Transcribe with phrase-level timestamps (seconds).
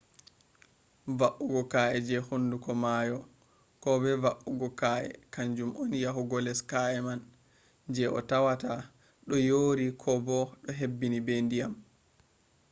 [1.19, 3.17] va’ugo ka’e je hunduko maayo
[3.81, 7.21] ko bo va’ugo ka’e kanjum on yahugo les ka’e man
[7.93, 8.73] je a tawata
[9.27, 11.73] do yori ko bo do hebbini be dyam